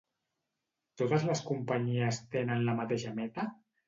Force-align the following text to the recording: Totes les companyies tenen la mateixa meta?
Totes 1.01 1.25
les 1.27 1.43
companyies 1.49 2.21
tenen 2.37 2.65
la 2.71 2.75
mateixa 2.81 3.13
meta? 3.21 3.47